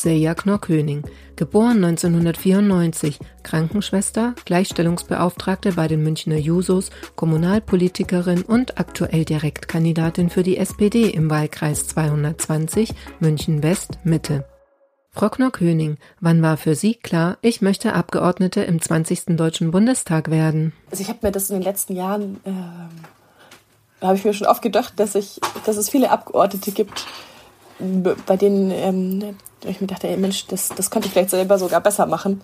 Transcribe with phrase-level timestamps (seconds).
[0.00, 1.04] Seja Knorr-König,
[1.36, 11.10] geboren 1994, Krankenschwester, Gleichstellungsbeauftragte bei den Münchner Jusos, Kommunalpolitikerin und aktuell Direktkandidatin für die SPD
[11.10, 14.46] im Wahlkreis 220 München West Mitte.
[15.10, 19.36] Frau Knorr-König, wann war für Sie klar, ich möchte Abgeordnete im 20.
[19.36, 20.72] Deutschen Bundestag werden?
[20.90, 24.62] Also ich habe mir das in den letzten Jahren, äh, habe ich mir schon oft
[24.62, 27.04] gedacht, dass, ich, dass es viele Abgeordnete gibt,
[28.24, 31.80] bei denen ähm, ich mir dachte, ey Mensch, das, das könnte ich vielleicht selber sogar
[31.80, 32.42] besser machen.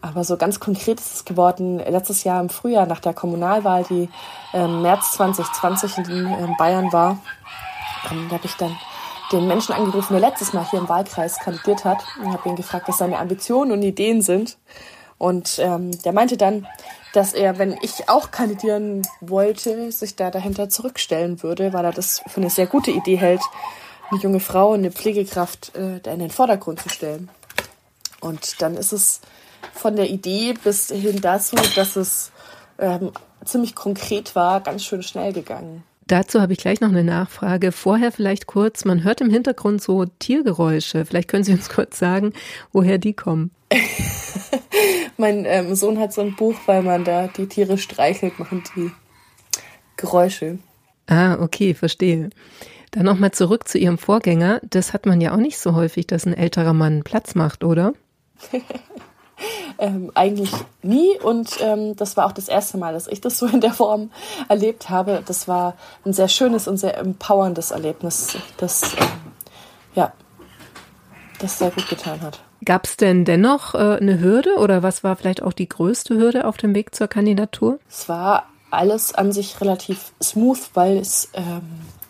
[0.00, 4.08] Aber so ganz konkret ist es geworden, letztes Jahr im Frühjahr nach der Kommunalwahl, die
[4.54, 7.18] ähm, März 2020 in ähm, Bayern war,
[8.10, 8.76] ähm, da habe ich dann
[9.32, 12.88] den Menschen angerufen, der letztes Mal hier im Wahlkreis kandidiert hat und habe ihn gefragt,
[12.88, 14.56] was seine Ambitionen und Ideen sind.
[15.18, 16.66] Und ähm, der meinte dann,
[17.12, 22.22] dass er, wenn ich auch kandidieren wollte, sich da dahinter zurückstellen würde, weil er das
[22.28, 23.40] für eine sehr gute Idee hält,
[24.10, 27.28] eine junge Frau, eine Pflegekraft äh, da in den Vordergrund zu stellen.
[28.20, 29.20] Und dann ist es
[29.72, 32.32] von der Idee bis hin dazu, dass es
[32.78, 33.12] ähm,
[33.44, 35.84] ziemlich konkret war, ganz schön schnell gegangen.
[36.06, 37.70] Dazu habe ich gleich noch eine Nachfrage.
[37.70, 41.04] Vorher vielleicht kurz, man hört im Hintergrund so Tiergeräusche.
[41.04, 42.32] Vielleicht können Sie uns kurz sagen,
[42.72, 43.50] woher die kommen.
[45.18, 48.90] mein ähm, Sohn hat so ein Buch, weil man da die Tiere streichelt, machen die
[49.98, 50.58] Geräusche.
[51.08, 52.30] Ah, okay, verstehe.
[52.90, 54.60] Dann nochmal zurück zu Ihrem Vorgänger.
[54.62, 57.92] Das hat man ja auch nicht so häufig, dass ein älterer Mann Platz macht, oder?
[59.78, 60.50] ähm, eigentlich
[60.82, 63.72] nie und ähm, das war auch das erste Mal, dass ich das so in der
[63.72, 64.10] Form
[64.48, 65.22] erlebt habe.
[65.26, 69.06] Das war ein sehr schönes und sehr empowerndes Erlebnis, das ähm,
[69.94, 70.12] ja,
[71.40, 72.40] das sehr gut getan hat.
[72.64, 76.46] Gab es denn dennoch äh, eine Hürde oder was war vielleicht auch die größte Hürde
[76.46, 77.78] auf dem Weg zur Kandidatur?
[77.88, 81.62] Es war alles an sich relativ smooth, weil es ähm,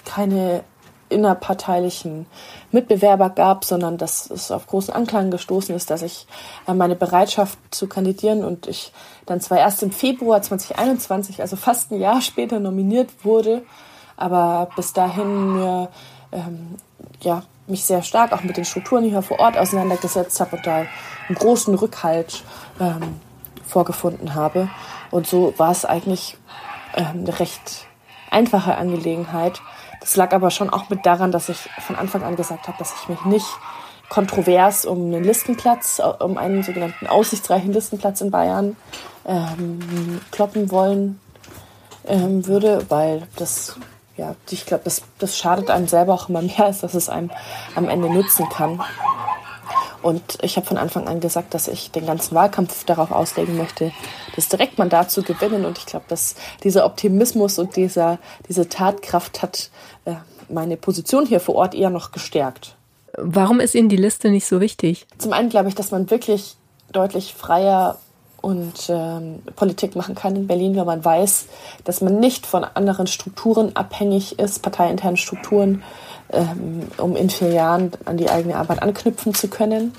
[0.09, 0.65] keine
[1.11, 2.27] innerparteilichen
[2.71, 6.27] Mitbewerber gab, sondern dass es auf großen Anklang gestoßen ist, dass ich
[6.67, 8.93] äh, meine Bereitschaft zu kandidieren und ich
[9.27, 13.63] dann zwar erst im Februar 2021, also fast ein Jahr später nominiert wurde,
[14.17, 15.89] aber bis dahin mir
[16.33, 16.77] ähm,
[17.21, 20.87] ja, mich sehr stark auch mit den Strukturen hier vor Ort auseinandergesetzt habe und da
[21.29, 22.43] einen großen Rückhalt
[22.81, 23.21] ähm,
[23.67, 24.69] vorgefunden habe.
[25.11, 26.37] Und so war es eigentlich
[26.95, 27.87] ähm, recht
[28.31, 29.61] einfache Angelegenheit,
[30.00, 32.94] das lag aber schon auch mit daran, dass ich von Anfang an gesagt habe, dass
[33.00, 33.47] ich mich nicht
[34.09, 38.77] kontrovers um einen Listenplatz, um einen sogenannten aussichtsreichen Listenplatz in Bayern
[39.27, 41.21] ähm, kloppen wollen
[42.06, 43.77] ähm, würde, weil das,
[44.16, 47.31] ja, ich glaube, das, das schadet einem selber auch immer mehr, als dass es einem
[47.75, 48.81] am Ende nutzen kann.
[50.03, 53.92] Und ich habe von Anfang an gesagt, dass ich den ganzen Wahlkampf darauf auslegen möchte,
[54.36, 55.64] das Direktmandat zu gewinnen.
[55.64, 59.70] Und ich glaube, dass dieser Optimismus und dieser, diese Tatkraft hat
[60.04, 60.14] äh,
[60.48, 62.76] meine Position hier vor Ort eher noch gestärkt.
[63.16, 65.06] Warum ist Ihnen die Liste nicht so wichtig?
[65.19, 66.56] Zum einen glaube ich, dass man wirklich
[66.92, 67.98] deutlich freier
[68.41, 71.47] und ähm, Politik machen kann in Berlin, wenn man weiß,
[71.84, 75.82] dass man nicht von anderen Strukturen abhängig ist, parteiinternen Strukturen,
[76.31, 79.94] ähm, um in vier Jahren an die eigene Arbeit anknüpfen zu können.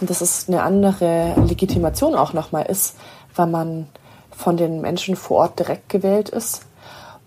[0.00, 2.96] Und dass es eine andere Legitimation auch nochmal ist,
[3.34, 3.88] weil man
[4.36, 6.62] von den Menschen vor Ort direkt gewählt ist.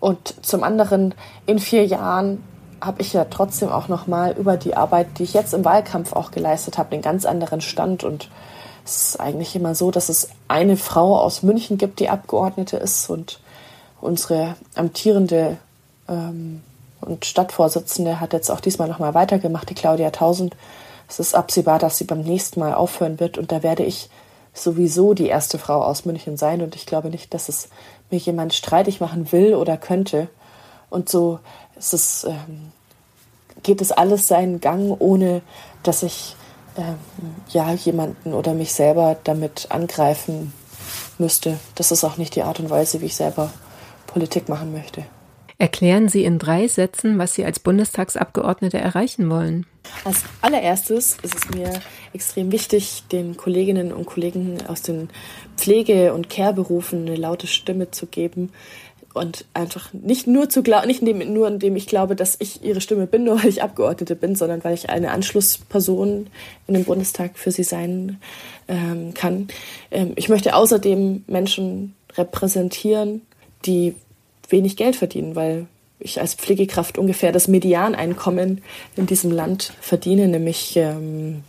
[0.00, 1.14] Und zum anderen,
[1.46, 2.42] in vier Jahren
[2.80, 6.30] habe ich ja trotzdem auch nochmal über die Arbeit, die ich jetzt im Wahlkampf auch
[6.30, 8.04] geleistet habe, einen ganz anderen Stand.
[8.04, 8.30] Und
[8.84, 13.10] es ist eigentlich immer so, dass es eine Frau aus München gibt, die Abgeordnete ist
[13.10, 13.40] und
[14.00, 15.56] unsere amtierende
[16.08, 16.62] ähm,
[17.00, 20.56] und Stadtvorsitzende hat jetzt auch diesmal nochmal weitergemacht, die Claudia Tausend.
[21.08, 24.10] Es ist absehbar, dass sie beim nächsten Mal aufhören wird und da werde ich
[24.52, 27.68] sowieso die erste Frau aus München sein und ich glaube nicht, dass es
[28.10, 30.28] mir jemand streitig machen will oder könnte.
[30.90, 31.38] Und so
[31.76, 32.72] ist es, ähm,
[33.62, 35.42] geht es alles seinen Gang, ohne
[35.82, 36.36] dass ich
[36.76, 36.98] ähm,
[37.50, 40.52] ja jemanden oder mich selber damit angreifen
[41.18, 41.58] müsste.
[41.74, 43.50] Das ist auch nicht die Art und Weise, wie ich selber
[44.06, 45.04] Politik machen möchte.
[45.60, 49.66] Erklären Sie in drei Sätzen, was Sie als Bundestagsabgeordnete erreichen wollen.
[50.04, 51.72] Als allererstes ist es mir
[52.12, 55.08] extrem wichtig, den Kolleginnen und Kollegen aus den
[55.56, 58.52] Pflege- und Care-Berufen eine laute Stimme zu geben
[59.14, 62.80] und einfach nicht nur zu glauben, nicht indem, nur indem ich glaube, dass ich ihre
[62.80, 66.28] Stimme bin, nur weil ich Abgeordnete bin, sondern weil ich eine Anschlussperson
[66.68, 68.20] in dem Bundestag für sie sein
[68.68, 69.48] ähm, kann.
[69.90, 73.22] Ähm, ich möchte außerdem Menschen repräsentieren,
[73.66, 73.96] die
[74.48, 75.66] wenig Geld verdienen, weil
[76.00, 78.62] ich als Pflegekraft ungefähr das Medianeinkommen
[78.96, 81.42] in diesem Land verdiene, nämlich ähm,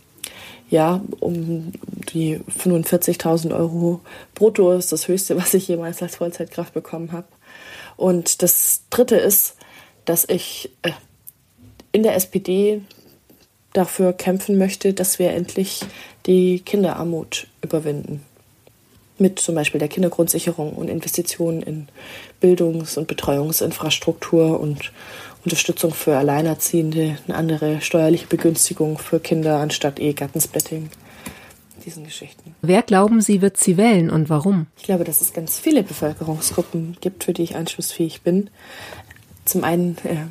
[0.68, 1.72] ja um
[2.12, 4.00] die 45.000 Euro
[4.34, 7.26] brutto ist das höchste, was ich jemals als Vollzeitkraft bekommen habe.
[7.96, 9.56] Und das Dritte ist,
[10.04, 10.92] dass ich äh,
[11.92, 12.82] in der SPD
[13.72, 15.80] dafür kämpfen möchte, dass wir endlich
[16.26, 18.24] die Kinderarmut überwinden.
[19.20, 21.88] Mit zum Beispiel der Kindergrundsicherung und Investitionen in
[22.40, 24.92] Bildungs- und Betreuungsinfrastruktur und
[25.44, 30.88] Unterstützung für Alleinerziehende, eine andere steuerliche Begünstigung für Kinder anstatt Ehegattensplitting.
[31.84, 32.54] Diesen Geschichten.
[32.62, 34.66] Wer glauben Sie, wird sie wählen und warum?
[34.76, 38.50] Ich glaube, dass es ganz viele Bevölkerungsgruppen gibt, für die ich anschlussfähig bin.
[39.44, 40.26] Zum einen äh,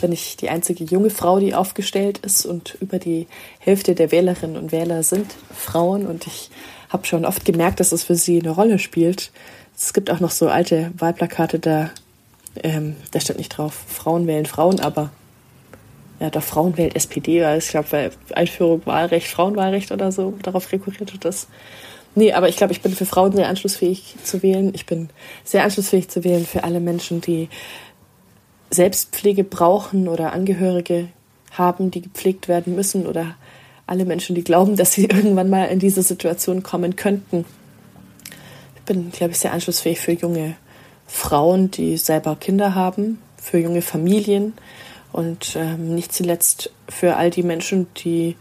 [0.00, 3.28] bin ich die einzige junge Frau, die aufgestellt ist und über die
[3.60, 6.50] Hälfte der Wählerinnen und Wähler sind Frauen und ich
[6.92, 9.30] habe schon oft gemerkt, dass es für sie eine Rolle spielt.
[9.76, 11.90] Es gibt auch noch so alte Wahlplakate, da,
[12.62, 15.10] ähm, da steht nicht drauf, Frauen wählen Frauen, aber
[16.20, 21.12] ja, doch Frauen wählt SPD, weil ich glaube, Einführung Wahlrecht, Frauenwahlrecht oder so, darauf rekurriert
[21.24, 21.48] das.
[22.14, 24.72] Nee, aber ich glaube, ich bin für Frauen sehr anschlussfähig zu wählen.
[24.74, 25.08] Ich bin
[25.44, 27.48] sehr anschlussfähig zu wählen für alle Menschen, die
[28.70, 31.08] Selbstpflege brauchen oder Angehörige
[31.52, 33.34] haben, die gepflegt werden müssen oder
[33.92, 37.44] alle Menschen, die glauben, dass sie irgendwann mal in diese Situation kommen könnten.
[38.74, 40.56] Ich bin, glaube ich, sehr anschlussfähig für junge
[41.06, 44.54] Frauen, die selber Kinder haben, für junge Familien
[45.12, 48.36] und ähm, nicht zuletzt für all die Menschen, die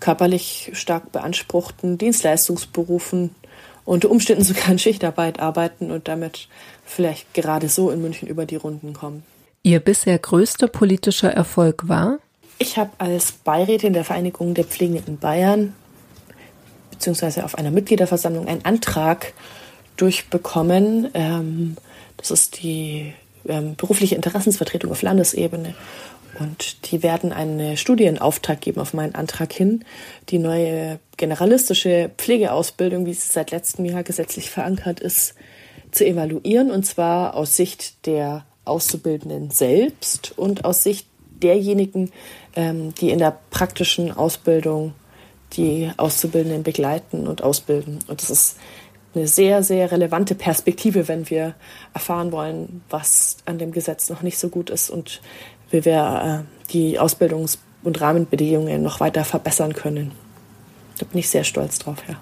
[0.00, 3.30] körperlich stark beanspruchten Dienstleistungsberufen
[3.84, 6.48] unter Umständen sogar in Schichtarbeit arbeiten und damit
[6.84, 9.22] vielleicht gerade so in München über die Runden kommen.
[9.62, 12.18] Ihr bisher größter politischer Erfolg war?
[12.58, 15.74] Ich habe als Beirätin der Vereinigung der Pflegenden in Bayern
[16.98, 19.32] beziehungsweise auf einer Mitgliederversammlung einen Antrag
[19.96, 21.08] durchbekommen.
[21.14, 21.76] Ähm,
[22.16, 23.12] das ist die
[23.46, 25.74] ähm, berufliche Interessensvertretung auf Landesebene.
[26.40, 29.84] Und die werden einen Studienauftrag geben auf meinen Antrag hin,
[30.28, 35.34] die neue generalistische Pflegeausbildung, wie sie seit letztem Jahr gesetzlich verankert ist,
[35.92, 36.70] zu evaluieren.
[36.70, 41.06] Und zwar aus Sicht der Auszubildenden selbst und aus Sicht
[41.42, 42.10] derjenigen,
[42.58, 44.92] ähm, die in der praktischen Ausbildung
[45.52, 48.00] die Auszubildenden begleiten und ausbilden.
[48.08, 48.56] Und das ist
[49.14, 51.54] eine sehr, sehr relevante Perspektive, wenn wir
[51.94, 55.20] erfahren wollen, was an dem Gesetz noch nicht so gut ist und
[55.70, 60.10] wie wir äh, die Ausbildungs- und Rahmenbedingungen noch weiter verbessern können.
[60.98, 62.16] Da bin ich sehr stolz drauf, ja.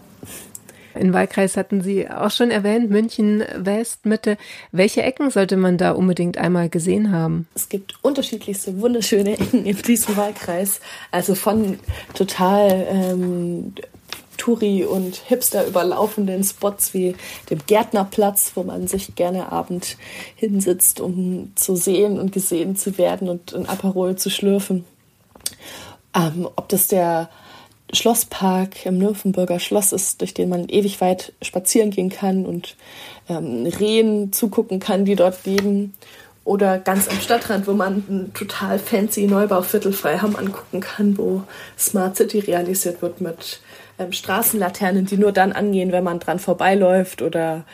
[0.98, 4.36] In Wahlkreis hatten Sie auch schon erwähnt, München West, Mitte.
[4.72, 7.46] Welche Ecken sollte man da unbedingt einmal gesehen haben?
[7.54, 10.80] Es gibt unterschiedlichste, wunderschöne Ecken in diesem Wahlkreis.
[11.10, 11.78] Also von
[12.14, 13.74] total ähm,
[14.36, 17.16] Touri- und Hipster überlaufenden Spots wie
[17.50, 19.96] dem Gärtnerplatz, wo man sich gerne abend
[20.34, 24.84] hinsitzt, um zu sehen und gesehen zu werden und ein Aperol zu schlürfen.
[26.14, 27.28] Ähm, ob das der
[27.96, 32.76] Schlosspark im Nymphenburger Schloss ist, durch den man ewig weit spazieren gehen kann und
[33.28, 35.94] ähm, Rehen zugucken kann, die dort leben.
[36.44, 41.42] Oder ganz am Stadtrand, wo man ein total fancy Neubauviertel Freiham angucken kann, wo
[41.76, 43.60] Smart City realisiert wird mit
[43.98, 47.64] ähm, Straßenlaternen, die nur dann angehen, wenn man dran vorbeiläuft oder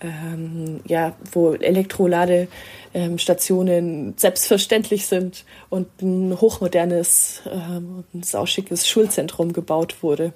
[0.00, 10.32] ähm, ja, wo Elektroladestationen selbstverständlich sind und ein hochmodernes, ähm, sauschickes Schulzentrum gebaut wurde.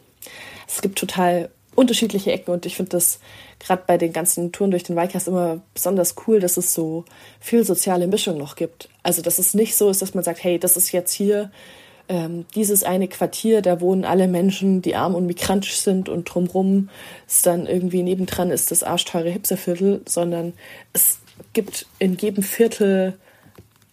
[0.67, 3.19] Es gibt total unterschiedliche Ecken und ich finde das
[3.59, 7.05] gerade bei den ganzen Touren durch den Wahlkreis immer besonders cool, dass es so
[7.41, 8.89] viel soziale Mischung noch gibt.
[9.03, 11.51] Also dass es nicht so ist, dass man sagt, hey, das ist jetzt hier
[12.09, 16.91] ähm, dieses eine Quartier, da wohnen alle Menschen, die arm und migrantisch sind und drumrum
[17.27, 20.53] ist dann irgendwie nebendran ist das arschteure Hipsterviertel, sondern
[20.93, 21.19] es
[21.53, 23.19] gibt in jedem Viertel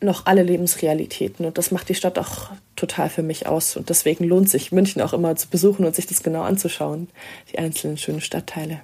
[0.01, 4.25] noch alle Lebensrealitäten und das macht die Stadt auch total für mich aus und deswegen
[4.25, 7.07] lohnt sich München auch immer zu besuchen und sich das genau anzuschauen,
[7.51, 8.81] die einzelnen schönen Stadtteile.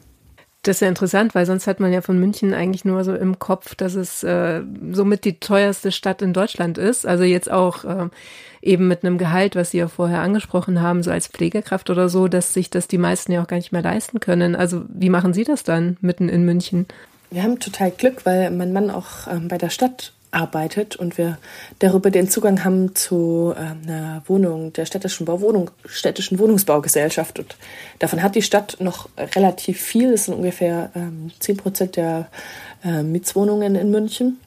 [0.68, 3.40] Das ist ja interessant, weil sonst hat man ja von München eigentlich nur so im
[3.40, 7.06] Kopf, dass es äh, somit die teuerste Stadt in Deutschland ist.
[7.06, 8.10] Also jetzt auch äh,
[8.62, 12.28] eben mit einem Gehalt, was Sie ja vorher angesprochen haben, so als Pflegekraft oder so,
[12.28, 14.58] dass sich das die meisten ja auch gar nicht mehr leisten können.
[14.58, 16.86] Also wie machen Sie das dann mitten in München?
[17.32, 21.38] Wir haben total Glück, weil mein Mann auch ähm, bei der Stadt arbeitet und wir
[21.80, 27.40] darüber den Zugang haben zu äh, einer Wohnung der städtischen, Bauwohnung, städtischen Wohnungsbaugesellschaft.
[27.40, 27.56] Und
[28.00, 30.14] davon hat die Stadt noch relativ viel.
[30.14, 32.28] Es sind ungefähr ähm, 10 Prozent der
[32.84, 34.40] äh, Mietswohnungen in München.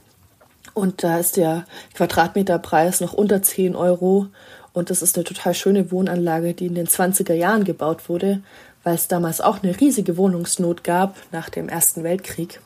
[0.75, 4.27] Und da ist der Quadratmeterpreis noch unter 10 Euro.
[4.73, 8.41] Und das ist eine total schöne Wohnanlage, die in den 20er Jahren gebaut wurde,
[8.85, 12.61] weil es damals auch eine riesige Wohnungsnot gab nach dem Ersten Weltkrieg.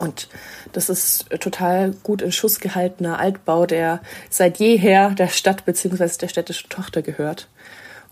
[0.00, 0.28] Und
[0.72, 6.08] das ist total gut in Schuss gehaltener Altbau, der seit jeher der Stadt bzw.
[6.18, 7.48] der städtischen Tochter gehört.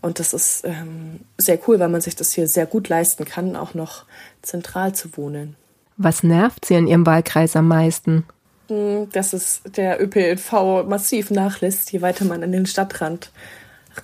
[0.03, 3.57] Und das ist ähm, sehr cool, weil man sich das hier sehr gut leisten kann,
[3.57, 4.05] auch noch
[4.43, 5.57] zentral zu wohnen.
[5.97, 8.25] Was nervt Sie in Ihrem Wahlkreis am meisten?
[8.69, 13.33] Hm, dass es der ÖPNV massiv nachlässt, je weiter man an den Stadtrand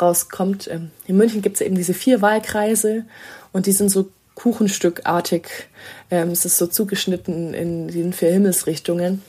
[0.00, 0.68] rauskommt.
[0.68, 3.04] Ähm, in München gibt es eben diese vier Wahlkreise
[3.52, 5.48] und die sind so kuchenstückartig.
[6.10, 9.22] Ähm, es ist so zugeschnitten in den vier Himmelsrichtungen.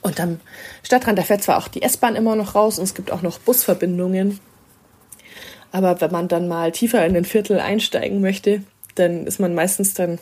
[0.00, 0.40] Und am
[0.82, 3.38] Stadtrand, da fährt zwar auch die S-Bahn immer noch raus und es gibt auch noch
[3.38, 4.40] Busverbindungen.
[5.70, 8.62] Aber wenn man dann mal tiefer in den Viertel einsteigen möchte,
[8.96, 10.18] dann ist man meistens dann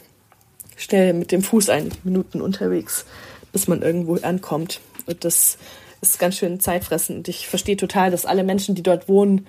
[0.76, 3.04] schnell mit dem Fuß einige Minuten unterwegs,
[3.52, 4.80] bis man irgendwo ankommt.
[5.06, 5.58] Und das
[6.00, 7.28] ist ganz schön zeitfressend.
[7.28, 9.46] Ich verstehe total, dass alle Menschen, die dort wohnen,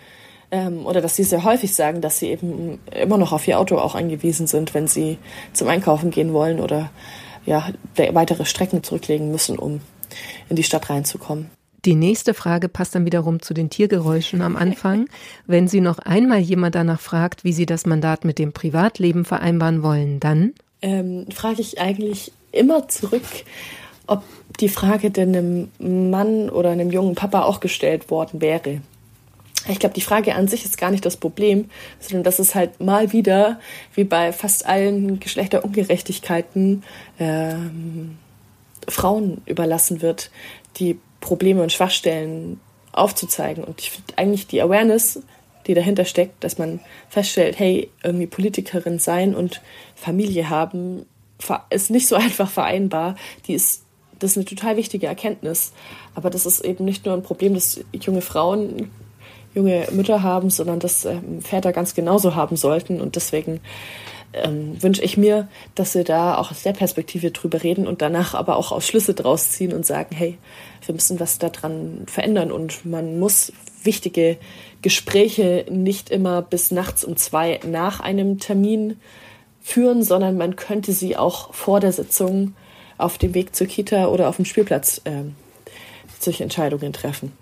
[0.51, 3.77] ähm, oder dass sie sehr häufig sagen, dass sie eben immer noch auf ihr Auto
[3.77, 5.17] auch angewiesen sind, wenn sie
[5.53, 6.91] zum Einkaufen gehen wollen oder
[7.45, 9.81] ja, weitere Strecken zurücklegen müssen, um
[10.49, 11.49] in die Stadt reinzukommen.
[11.85, 15.07] Die nächste Frage passt dann wiederum zu den Tiergeräuschen am Anfang.
[15.47, 19.81] Wenn Sie noch einmal jemand danach fragt, wie Sie das Mandat mit dem Privatleben vereinbaren
[19.81, 20.53] wollen, dann?
[20.83, 23.23] Ähm, frage ich eigentlich immer zurück,
[24.05, 24.23] ob
[24.59, 28.81] die Frage denn einem Mann oder einem jungen Papa auch gestellt worden wäre.
[29.67, 32.79] Ich glaube, die Frage an sich ist gar nicht das Problem, sondern dass es halt
[32.79, 33.59] mal wieder,
[33.93, 36.83] wie bei fast allen Geschlechterungerechtigkeiten,
[37.19, 38.17] ähm,
[38.87, 40.31] Frauen überlassen wird,
[40.77, 42.59] die Probleme und Schwachstellen
[42.91, 43.63] aufzuzeigen.
[43.63, 45.21] Und ich finde eigentlich die Awareness,
[45.67, 49.61] die dahinter steckt, dass man feststellt, hey, irgendwie Politikerin sein und
[49.95, 51.05] Familie haben,
[51.69, 53.15] ist nicht so einfach vereinbar.
[53.47, 53.83] Die ist,
[54.19, 55.73] das ist eine total wichtige Erkenntnis.
[56.15, 58.91] Aber das ist eben nicht nur ein Problem, das junge Frauen
[59.53, 63.01] junge Mütter haben, sondern das ähm, Väter ganz genauso haben sollten.
[63.01, 63.59] Und deswegen
[64.33, 68.33] ähm, wünsche ich mir, dass wir da auch aus der Perspektive drüber reden und danach
[68.33, 70.37] aber auch aus Schlüsse draus ziehen und sagen, hey,
[70.85, 73.51] wir müssen was daran verändern und man muss
[73.83, 74.37] wichtige
[74.81, 78.99] Gespräche nicht immer bis nachts um zwei nach einem Termin
[79.61, 82.55] führen, sondern man könnte sie auch vor der Sitzung
[82.97, 85.23] auf dem Weg zur Kita oder auf dem Spielplatz äh,
[86.19, 87.33] solche Entscheidungen treffen.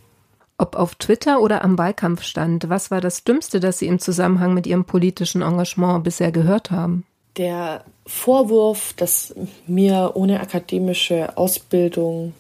[0.60, 4.68] Ob auf Twitter oder am Wahlkampfstand, was war das Dümmste, das Sie im Zusammenhang mit
[4.68, 7.06] Ihrem politischen Engagement bisher gehört haben?
[7.38, 9.34] Der Vorwurf, dass
[9.68, 12.34] mir ohne akademische Ausbildung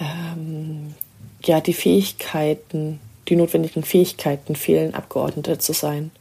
[0.00, 0.94] ähm,
[1.44, 2.98] ja die Fähigkeiten,
[3.28, 6.12] die notwendigen Fähigkeiten fehlen, Abgeordnete zu sein.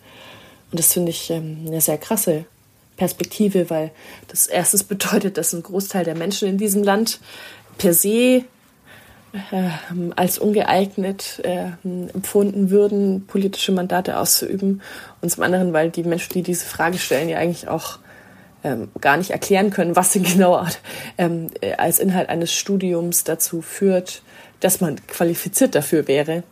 [0.71, 2.43] Und das finde ich ähm, eine sehr krasse
[2.97, 3.91] Perspektive, weil
[4.27, 7.21] das erstens bedeutet, dass ein Großteil der Menschen in diesem Land
[7.77, 8.43] per se
[10.15, 14.81] als ungeeignet äh, empfunden würden, politische Mandate auszuüben.
[15.21, 17.97] Und zum anderen, weil die Menschen, die diese Frage stellen, ja eigentlich auch
[18.63, 20.65] ähm, gar nicht erklären können, was denn genau
[21.17, 24.21] ähm, äh, als Inhalt eines Studiums dazu führt,
[24.59, 26.43] dass man qualifiziert dafür wäre.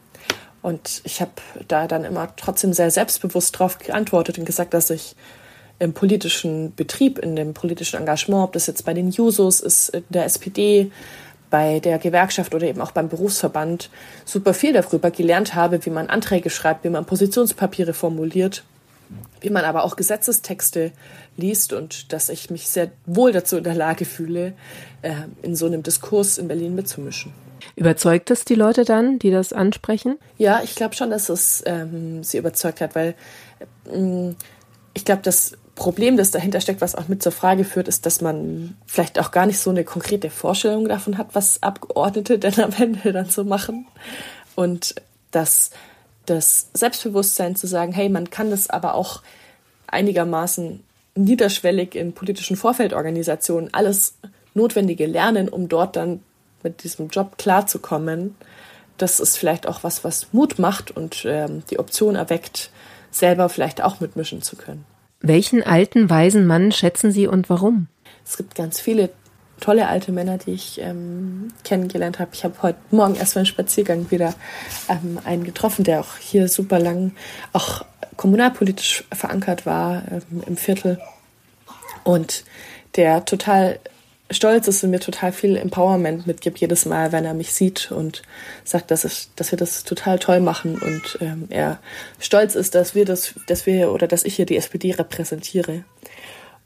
[0.62, 1.32] Und ich habe
[1.68, 5.16] da dann immer trotzdem sehr selbstbewusst darauf geantwortet und gesagt, dass ich
[5.80, 10.04] im politischen Betrieb, in dem politischen Engagement, ob das jetzt bei den Jusos ist, in
[10.10, 10.92] der SPD,
[11.52, 13.92] bei der Gewerkschaft oder eben auch beim Berufsverband
[14.26, 18.64] super viel darüber gelernt habe, wie man Anträge schreibt, wie man Positionspapiere formuliert,
[19.42, 20.92] wie man aber auch Gesetzestexte
[21.38, 24.54] liest und dass ich mich sehr wohl dazu in der Lage fühle,
[25.04, 27.34] äh, in so einem Diskurs in Berlin mitzumischen.
[27.76, 30.18] Überzeugt es die Leute dann, die das ansprechen?
[30.38, 33.14] Ja, ich glaube schon, dass es ähm, sie überzeugt hat, weil
[33.92, 34.36] ähm,
[34.94, 38.22] ich glaube, dass Problem, das dahinter steckt, was auch mit zur Frage führt, ist, dass
[38.22, 42.72] man vielleicht auch gar nicht so eine konkrete Vorstellung davon hat, was Abgeordnete denn am
[42.78, 43.88] Ende dann so machen.
[44.54, 44.94] Und
[45.32, 45.72] dass
[46.28, 49.24] das Selbstbewusstsein zu sagen, hey, man kann das aber auch
[49.88, 50.84] einigermaßen
[51.16, 54.14] niederschwellig in politischen Vorfeldorganisationen alles
[54.54, 56.22] Notwendige lernen, um dort dann
[56.62, 58.36] mit diesem Job klarzukommen.
[59.00, 62.70] Das ist vielleicht auch was, was Mut macht und ähm, die Option erweckt,
[63.10, 64.86] selber vielleicht auch mitmischen zu können.
[65.22, 67.88] Welchen alten, weisen Mann schätzen Sie und warum?
[68.26, 69.10] Es gibt ganz viele
[69.60, 72.32] tolle alte Männer, die ich ähm, kennengelernt habe.
[72.34, 74.34] Ich habe heute Morgen erst beim Spaziergang wieder
[74.90, 77.14] ähm, einen getroffen, der auch hier super lang
[77.54, 77.86] auch
[78.18, 81.00] kommunalpolitisch verankert war ähm, im Viertel
[82.04, 82.44] und
[82.96, 83.80] der total
[84.32, 88.22] stolz ist und mir total viel Empowerment mitgibt jedes Mal, wenn er mich sieht und
[88.64, 91.80] sagt, dass, ich, dass wir das total toll machen und ähm, er
[92.20, 95.84] stolz ist, dass wir das, dass wir oder dass ich hier die SPD repräsentiere.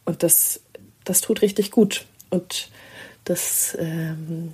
[0.06, 0.62] Und das,
[1.04, 2.06] das tut richtig gut.
[2.30, 2.70] Und
[3.24, 4.54] das, ähm,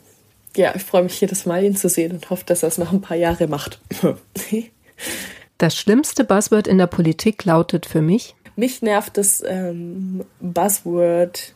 [0.55, 2.91] ja, ich freue mich jedes Mal, ihn zu sehen und hoffe, dass er es noch
[2.91, 3.79] ein paar Jahre macht.
[5.57, 8.35] das schlimmste Buzzword in der Politik lautet für mich?
[8.55, 11.53] Mich nervt das ähm, Buzzword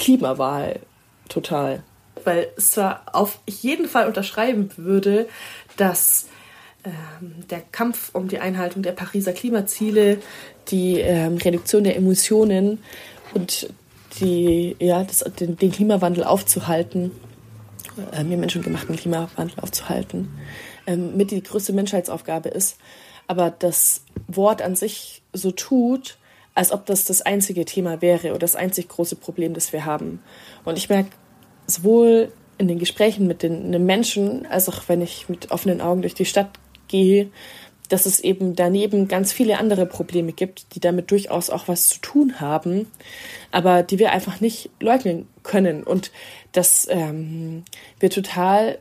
[0.00, 0.80] Klimawahl
[1.28, 1.82] total.
[2.24, 5.28] Weil es zwar auf jeden Fall unterschreiben würde,
[5.76, 6.26] dass
[6.84, 10.18] ähm, der Kampf um die Einhaltung der Pariser Klimaziele,
[10.68, 12.78] die ähm, Reduktion der Emissionen
[13.34, 13.68] und
[14.18, 17.12] die, ja, das, den, den Klimawandel aufzuhalten,
[18.12, 20.30] äh, den menschengemachten Klimawandel aufzuhalten,
[20.86, 22.78] ähm, mit die größte Menschheitsaufgabe ist.
[23.26, 26.16] Aber das Wort an sich so tut,
[26.54, 30.22] als ob das das einzige Thema wäre oder das einzig große Problem, das wir haben.
[30.64, 31.10] Und ich merke
[31.66, 36.02] sowohl in den Gesprächen mit den, den Menschen, als auch wenn ich mit offenen Augen
[36.02, 36.50] durch die Stadt
[36.88, 37.30] gehe,
[37.88, 42.00] dass es eben daneben ganz viele andere Probleme gibt, die damit durchaus auch was zu
[42.00, 42.86] tun haben,
[43.50, 46.12] aber die wir einfach nicht leugnen können und
[46.52, 47.64] dass ähm,
[47.98, 48.78] wir total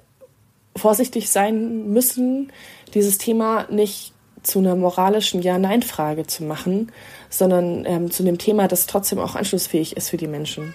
[0.75, 2.51] vorsichtig sein müssen,
[2.93, 6.91] dieses Thema nicht zu einer moralischen Ja-Nein-Frage zu machen,
[7.29, 10.73] sondern ähm, zu einem Thema, das trotzdem auch anschlussfähig ist für die Menschen.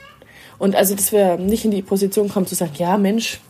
[0.59, 3.41] Und also, dass wir nicht in die Position kommen zu sagen, ja, Mensch,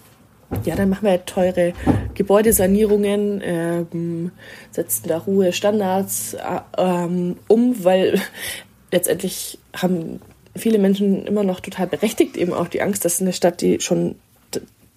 [0.64, 1.72] ja, dann machen wir halt teure
[2.14, 4.30] Gebäudesanierungen, ähm,
[4.70, 8.20] setzen da Ruhe Standards äh, ähm, um, weil
[8.92, 10.20] letztendlich haben
[10.56, 14.14] viele Menschen immer noch total berechtigt eben auch die Angst, dass eine Stadt, die schon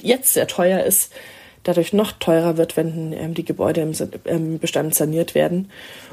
[0.02, 1.12] jetzt sehr teuer ist,
[1.68, 3.94] dadurch noch teurer wird, wenn ähm, die Gebäude im,
[4.24, 5.70] im, Bestand saniert werden.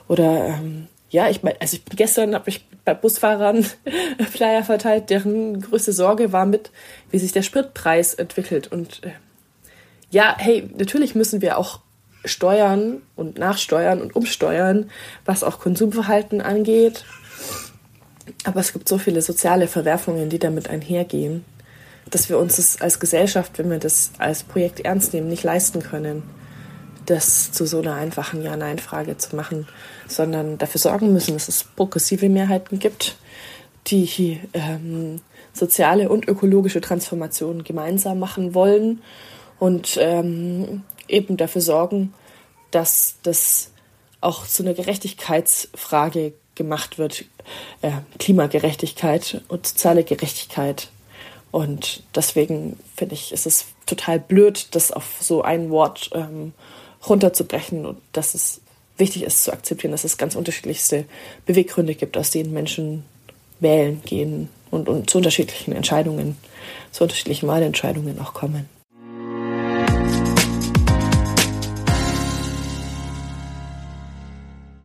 [0.09, 3.65] Oder ähm, ja, ich meine, also ich, gestern habe ich bei Busfahrern
[4.31, 6.71] Flyer verteilt, deren größte Sorge war mit,
[7.11, 8.71] wie sich der Spritpreis entwickelt.
[8.73, 9.11] Und äh,
[10.11, 11.81] ja, hey, natürlich müssen wir auch
[12.25, 14.91] steuern und nachsteuern und umsteuern,
[15.25, 17.05] was auch Konsumverhalten angeht.
[18.45, 21.45] Aber es gibt so viele soziale Verwerfungen, die damit einhergehen
[22.11, 25.83] dass wir uns das als Gesellschaft, wenn wir das als Projekt ernst nehmen, nicht leisten
[25.83, 26.23] können,
[27.07, 29.69] das zu so einer einfachen Ja-Nein-Frage zu machen,
[30.09, 33.17] sondern dafür sorgen müssen, dass es progressive Mehrheiten gibt,
[33.87, 35.21] die ähm,
[35.53, 39.03] soziale und ökologische Transformation gemeinsam machen wollen
[39.59, 42.15] und ähm, eben dafür sorgen,
[42.71, 43.71] dass das
[44.21, 47.25] auch zu einer Gerechtigkeitsfrage gemacht wird,
[47.83, 50.89] äh, Klimagerechtigkeit und soziale Gerechtigkeit
[51.55, 56.53] und deswegen finde ich, ist es total blöd, das auf so ein Wort ähm,
[57.09, 58.61] runterzubrechen und dass es
[58.97, 61.05] wichtig ist zu akzeptieren, dass es ganz unterschiedlichste
[61.47, 63.05] Beweggründe gibt, aus denen Menschen
[63.61, 66.37] wählen gehen und, und zu unterschiedlichen Entscheidungen,
[66.91, 68.69] zu unterschiedlichen Wahlentscheidungen auch kommen.